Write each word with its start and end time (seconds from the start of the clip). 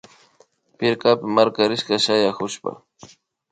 Pirkapi 0.77 1.25
markarirka 1.35 1.95
shayakushpa 2.05 2.69